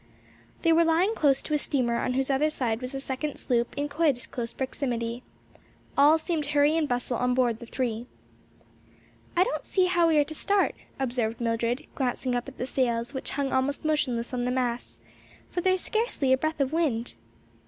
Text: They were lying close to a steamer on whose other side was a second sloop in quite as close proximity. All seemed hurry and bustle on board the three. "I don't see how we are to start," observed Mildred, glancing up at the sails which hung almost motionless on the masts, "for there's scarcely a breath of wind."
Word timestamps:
They 0.63 0.73
were 0.73 0.83
lying 0.83 1.13
close 1.13 1.43
to 1.43 1.53
a 1.53 1.59
steamer 1.59 1.99
on 1.99 2.13
whose 2.13 2.31
other 2.31 2.49
side 2.49 2.81
was 2.81 2.95
a 2.95 2.99
second 2.99 3.35
sloop 3.35 3.77
in 3.77 3.87
quite 3.87 4.17
as 4.17 4.25
close 4.25 4.51
proximity. 4.51 5.21
All 5.95 6.17
seemed 6.17 6.47
hurry 6.47 6.75
and 6.75 6.87
bustle 6.87 7.17
on 7.17 7.35
board 7.35 7.59
the 7.59 7.67
three. 7.67 8.07
"I 9.37 9.43
don't 9.43 9.63
see 9.63 9.85
how 9.85 10.07
we 10.07 10.17
are 10.17 10.23
to 10.23 10.33
start," 10.33 10.73
observed 10.99 11.39
Mildred, 11.39 11.85
glancing 11.93 12.33
up 12.33 12.47
at 12.47 12.57
the 12.57 12.65
sails 12.65 13.13
which 13.13 13.29
hung 13.29 13.53
almost 13.53 13.85
motionless 13.85 14.33
on 14.33 14.43
the 14.45 14.49
masts, 14.49 15.01
"for 15.51 15.61
there's 15.61 15.81
scarcely 15.81 16.33
a 16.33 16.37
breath 16.39 16.59
of 16.61 16.73
wind." 16.73 17.13